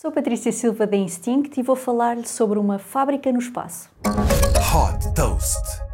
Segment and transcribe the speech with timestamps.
[0.00, 3.90] Sou Patrícia Silva da Instinct e vou falar-lhe sobre uma fábrica no espaço.
[4.06, 5.90] Hot Toast.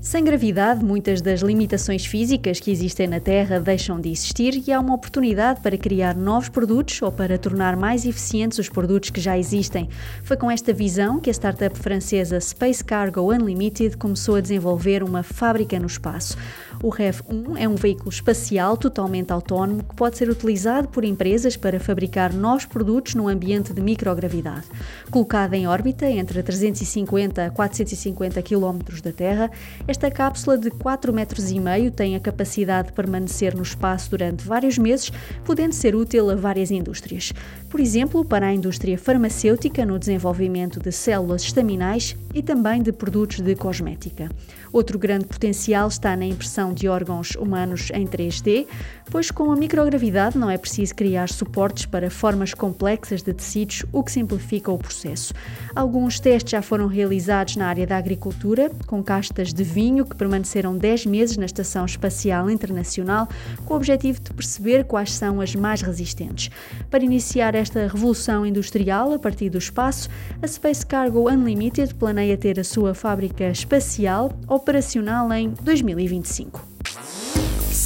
[0.00, 4.80] Sem gravidade, muitas das limitações físicas que existem na Terra deixam de existir e há
[4.80, 9.36] uma oportunidade para criar novos produtos ou para tornar mais eficientes os produtos que já
[9.36, 9.90] existem.
[10.22, 15.22] Foi com esta visão que a startup francesa Space Cargo Unlimited começou a desenvolver uma
[15.22, 16.38] fábrica no espaço.
[16.82, 21.80] O REV-1 é um veículo espacial totalmente autónomo que pode ser utilizado por empresas para
[21.80, 24.66] fabricar novos produtos no ambiente de microgravidade.
[25.10, 29.50] Colocada em órbita entre 350 a 450 km da Terra,
[29.88, 34.44] esta cápsula de 4,5 metros e meio tem a capacidade de permanecer no espaço durante
[34.44, 35.10] vários meses,
[35.44, 37.32] podendo ser útil a várias indústrias.
[37.70, 43.40] Por exemplo, para a indústria farmacêutica no desenvolvimento de células estaminais e também de produtos
[43.40, 44.28] de cosmética.
[44.72, 48.66] Outro grande potencial está na impressão de órgãos humanos em 3D,
[49.10, 54.02] pois com a microgravidade não é preciso criar suportes para formas complexas de tecidos, o
[54.04, 55.32] que simplifica o processo.
[55.74, 60.16] Alguns testes já foram realizados na área da agricultura, com castas de vinho vinho que
[60.16, 63.28] permaneceram 10 meses na Estação Espacial Internacional
[63.64, 66.50] com o objetivo de perceber quais são as mais resistentes.
[66.90, 70.08] Para iniciar esta revolução industrial a partir do espaço,
[70.42, 76.55] a Space Cargo Unlimited planeia ter a sua fábrica espacial operacional em 2025.